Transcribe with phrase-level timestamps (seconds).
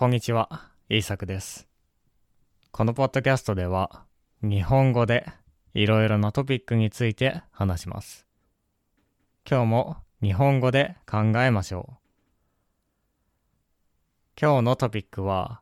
[0.00, 1.68] こんにちは、イーサクです。
[2.70, 4.06] このポッドキャストでは、
[4.40, 5.26] 日本語で
[5.74, 8.26] いろいろなトピックについて話します。
[9.46, 11.96] 今日も日本語で考えましょう。
[14.40, 15.60] 今日のトピックは、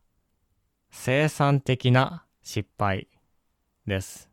[0.93, 3.09] 生産的な失敗
[3.89, 4.31] です。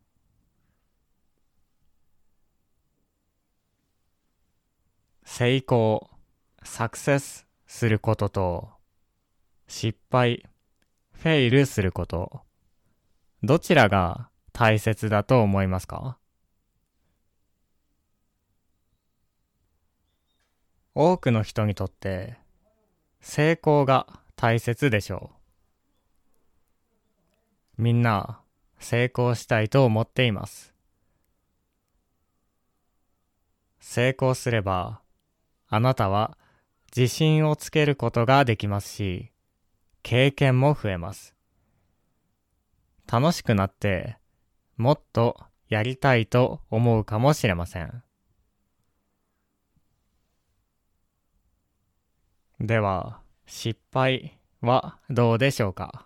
[5.23, 6.11] 成功、
[6.61, 8.75] サクセスすることと、
[9.68, 10.46] 失敗、
[11.14, 12.42] フェイルすること、
[13.43, 16.18] どちらが大切だと思いますか？
[20.93, 22.38] 多くの人にとって、
[23.19, 25.32] 成功が大切でしょ
[27.77, 27.82] う。
[27.82, 28.39] みんな、
[28.79, 30.74] 成功したいと思っています。
[33.80, 35.02] 成功すれば、
[35.67, 36.38] あなたは
[36.95, 39.31] 自信をつけることができますし、
[40.08, 41.36] 経験も増えます。
[43.11, 44.19] 楽しくなって、
[44.77, 45.35] もっと
[45.67, 48.03] やりたいと思うかもしれません。
[52.59, 56.05] では、失敗はどうでしょうか？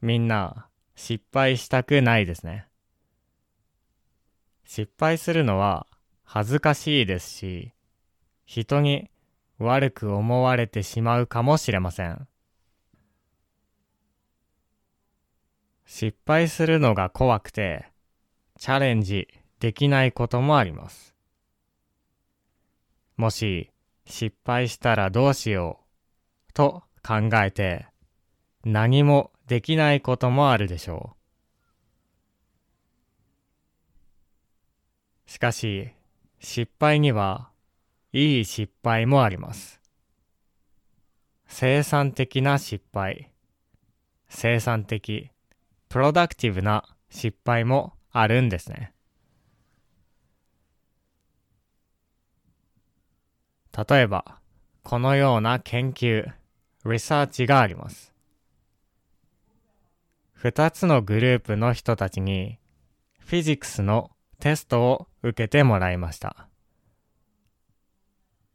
[0.00, 2.68] みんな、失敗したくないですね。
[4.64, 5.88] 失敗するのは
[6.22, 7.72] 恥ずかしいですし、
[8.44, 9.10] 人に
[9.58, 12.28] 悪く思われてしまうかもしれません。
[15.86, 17.86] 失敗するのが怖くて、
[18.58, 19.28] チャレンジ
[19.60, 21.14] できないこともあります。
[23.16, 23.70] もし、
[24.04, 25.80] 失敗したらどうしよ
[26.48, 27.86] う、と考えて、
[28.64, 31.16] 何もできないこともあるでしょ
[35.26, 35.30] う。
[35.30, 35.92] しかし、
[36.40, 37.50] 失敗には、
[38.18, 39.78] いい失敗もあります。
[41.46, 43.30] 生産的な失敗、
[44.30, 45.30] 生産的、
[45.90, 48.94] プロダクティブな失敗もあるんですね。
[53.76, 54.40] 例えば、
[54.82, 56.24] このような研究、
[56.86, 58.14] リサーチがあります。
[60.32, 62.58] 二つのグループの人たちに、
[63.18, 64.10] フィジクスの
[64.40, 66.48] テストを受けてもらいました。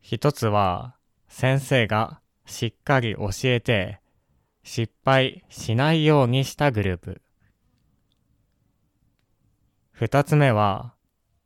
[0.01, 0.95] 一つは、
[1.27, 4.01] 先生がしっかり教えて、
[4.63, 7.21] 失敗しないようにしたグループ。
[9.91, 10.93] 二つ目は、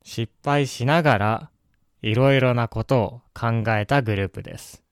[0.04, 1.52] 失敗しながら、
[2.02, 4.84] いろいろなことを考えたグループです。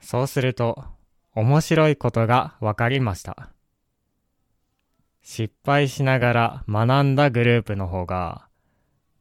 [0.00, 0.84] そうすると、
[1.34, 3.50] 面白いことがわかりました。
[5.22, 8.46] 失敗しながら学んだグループの方が、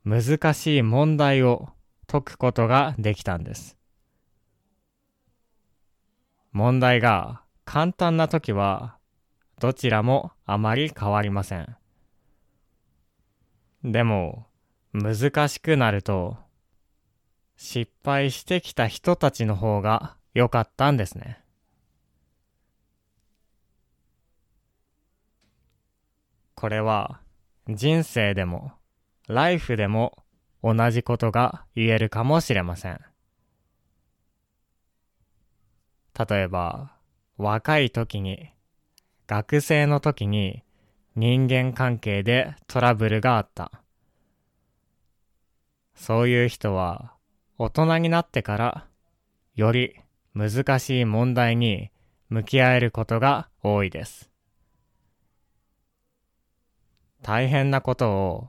[0.06, 1.70] 難しい問題を
[2.08, 3.78] 解くことができたんです。
[6.52, 8.98] 問題が簡単な時は、
[9.60, 11.76] どちらもあまり変わりません。
[13.84, 14.48] でも、
[14.94, 16.38] 難しくなると、
[17.56, 21.44] 失敗してきた人たちの方が良かったんですね。
[26.56, 27.20] これは
[27.68, 28.72] 人生でも
[29.28, 30.24] ライフでも
[30.62, 33.00] 同じことが言えるかもしれません。
[36.30, 36.94] 例えば、
[37.38, 38.52] 若い時に、
[39.28, 40.64] 学生の時に
[41.16, 43.72] 人間関係でトラブルがあった。
[45.96, 47.14] そういう人は
[47.58, 48.88] 大人になってから
[49.56, 49.96] より
[50.34, 51.92] 難しい問題に
[52.30, 54.30] 向き合えることが多いです。
[57.22, 58.48] 大変なことを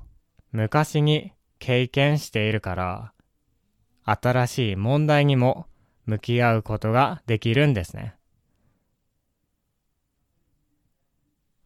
[0.55, 3.13] 昔に経験しているから、
[4.05, 5.67] 新しい問題にも
[6.07, 8.15] 向き合うことができるんですね。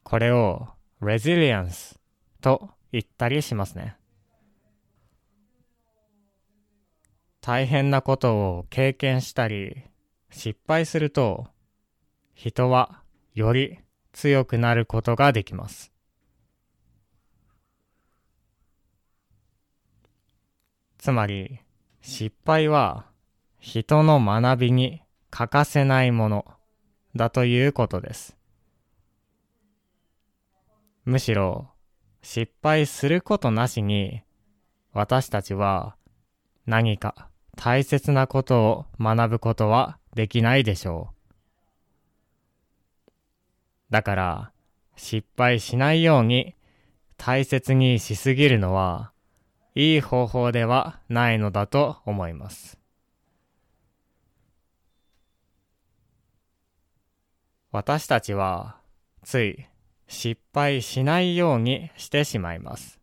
[0.05, 0.69] これを
[1.03, 1.99] resilience
[2.41, 3.99] と言ったりしますね。
[7.43, 9.83] 大変なことを経験したり、
[10.31, 11.47] 失敗すると、
[12.35, 13.03] 人は
[13.35, 13.81] より
[14.15, 15.93] 強くなることができます。
[21.09, 21.61] つまり、
[22.03, 23.07] 失敗は
[23.61, 25.01] 人の学びに
[25.31, 26.45] 欠かせないもの
[27.17, 28.37] だということです。
[31.07, 31.71] むしろ、
[32.21, 34.21] 失敗することなしに、
[34.93, 35.97] 私たちは
[36.67, 41.15] 何か大切なことを学ぶことはできないでしょ
[43.09, 43.13] う。
[43.89, 44.53] だから、
[44.95, 46.55] 失敗しないように
[47.17, 49.11] 大切にしすぎるのは、
[49.81, 52.81] いい方法ではないのだと思います。
[57.71, 58.81] 私たちは
[59.23, 59.67] つい
[60.09, 62.99] 失敗しないようにしてしまいます。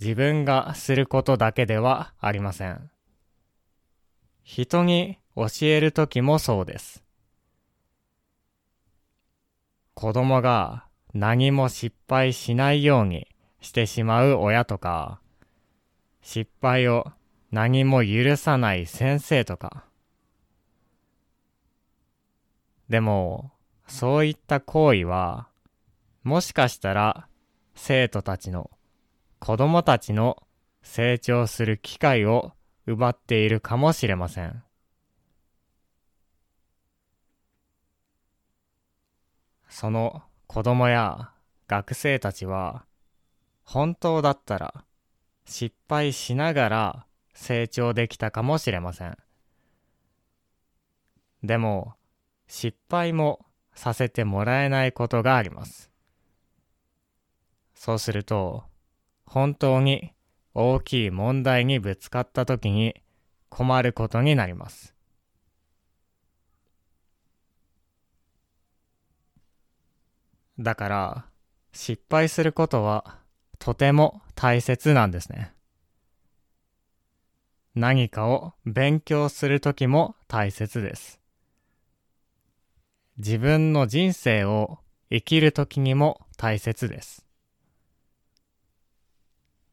[0.00, 2.90] 自分がすることだけではありません。
[4.44, 7.04] 人に教える時もそうです。
[9.92, 13.28] 子供が何も失敗しないように
[13.60, 15.20] してしまう親とか、
[16.22, 17.12] 失敗を
[17.50, 19.84] 何も許さない先生とか。
[22.88, 23.52] でも、
[23.86, 25.48] そういった行為は、
[26.22, 27.28] もしかしたら
[27.74, 28.70] 生徒たちの、
[29.40, 30.42] 子供たちの
[30.82, 32.52] 成長する機会を
[32.86, 34.62] 奪っているかもしれません。
[39.68, 41.30] その子供や
[41.68, 42.84] 学生たちは
[43.70, 44.72] 本当だったら
[45.44, 49.18] 失敗しながら成長できたかもしれません。
[51.42, 51.92] でも
[52.46, 53.44] 失敗も
[53.74, 55.90] させてもらえないことがあります。
[57.74, 58.64] そうすると
[59.26, 60.14] 本当に
[60.54, 62.94] 大きい問題にぶつかった時に
[63.50, 64.94] 困ることになります。
[70.58, 71.26] だから、
[71.72, 73.18] 失敗することは
[73.68, 75.52] とても大切なんですね。
[77.74, 81.20] 何かを勉強するときも大切です。
[83.18, 84.78] 自分の人生を
[85.10, 87.26] 生きるときにも大切です。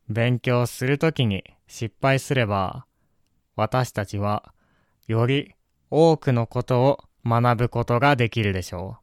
[0.10, 2.86] 勉強するときに失敗すれば、
[3.56, 4.54] 私たちは
[5.08, 5.56] より
[5.90, 8.98] 多くのことを学ぶことができるでしょ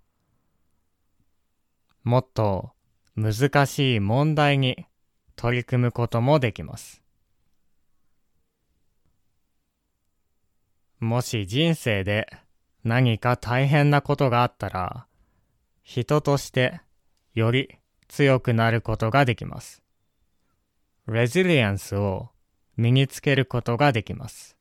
[2.05, 2.11] う。
[2.11, 2.73] もっと
[3.17, 4.87] 難しい問題に
[5.37, 7.03] 取り組むこともできます。
[10.99, 12.29] もし人生で
[12.85, 15.07] 何か大変なことがあったら、
[15.83, 16.81] 人として
[17.35, 17.77] より
[18.09, 19.83] 強くなることができます。
[21.07, 22.31] レジリエンスを
[22.77, 24.57] 身につけることができます。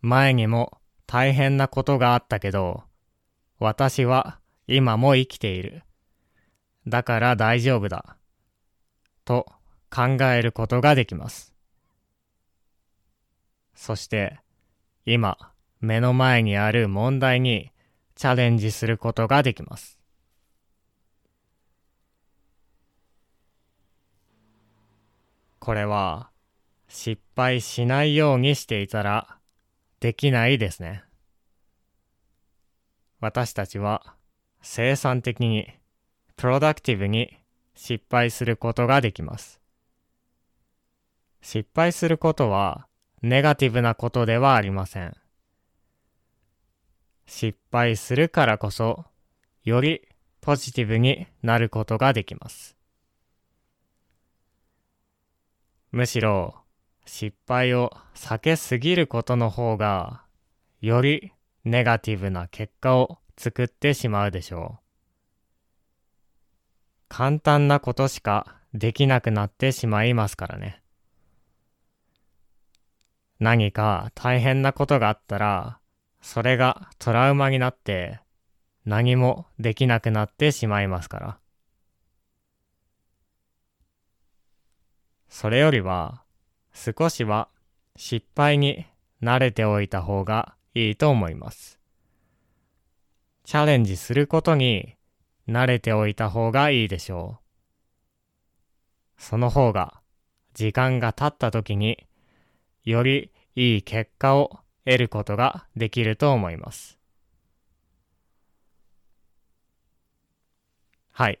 [0.00, 2.82] 前にも大変なことがあったけど、
[3.58, 5.82] 私は今も生きている。
[6.86, 8.16] だから大丈夫だ。
[9.24, 9.46] と
[9.90, 11.54] 考えることができます。
[13.74, 14.38] そして、
[15.06, 17.70] 今、目の前にある問題に
[18.14, 19.98] チャレンジすることができます。
[25.58, 26.30] これは、
[26.88, 29.38] 失敗しないようにしていたら、
[30.00, 31.04] できないですね。
[33.20, 34.14] 私たちは、
[34.60, 35.72] 生産的に、
[36.44, 37.38] プロダクティブに
[37.74, 39.62] 失敗することができます。
[41.40, 42.86] 失敗することは
[43.22, 45.16] ネガティブなことではありません。
[47.24, 49.06] 失敗するからこそ、
[49.62, 50.06] より
[50.42, 52.76] ポジティブになることができます。
[55.92, 56.56] むしろ、
[57.06, 60.24] 失敗を避けすぎることの方が、
[60.82, 61.32] より
[61.64, 64.83] ネガティブな結果を作ってしまうでしょう。
[67.08, 70.82] 簡単なことしかできなくなってしまいますからね。
[73.38, 75.78] 何か大変なことがあったら、
[76.20, 78.20] それがトラウマになって
[78.84, 81.38] 何もできなくなってしまいますから。
[85.28, 86.22] それよりは
[86.72, 87.48] 少しは
[87.96, 88.86] 失敗に
[89.22, 91.78] 慣れておいた方がいいと思います。
[93.44, 94.93] チャレンジすることに
[95.48, 97.38] 慣れておいた方がいいでしょ
[99.18, 99.22] う。
[99.22, 100.00] その方が
[100.54, 102.06] 時間が経った時に
[102.84, 106.98] よりいい結果を得ることができると思います。
[111.10, 111.40] はい。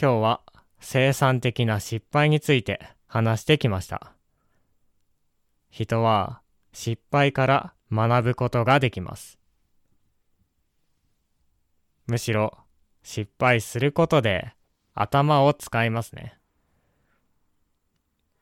[0.00, 0.42] 今日は
[0.80, 4.12] 生産的な失敗について話してきました。
[5.70, 6.40] 人は
[6.72, 9.38] 失敗から学ぶことができます。
[12.06, 12.58] むしろ
[13.10, 14.52] 失敗することで
[14.92, 16.38] 頭を使いますね。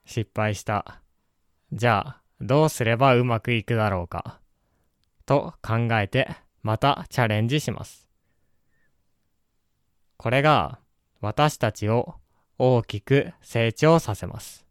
[0.03, 1.01] 失敗した。
[1.71, 4.41] じゃあ、どうすればうまくいくだろうか。
[5.25, 8.09] と考えて、またチャレンジします。
[10.17, 10.79] これが
[11.21, 12.15] 私たちを
[12.59, 14.65] 大きく成長させます。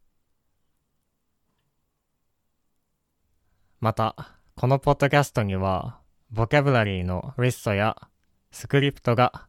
[3.80, 6.00] また、このポッドキャストには、
[6.30, 7.96] ボキャブラリーのリストや
[8.50, 9.48] スクリプトが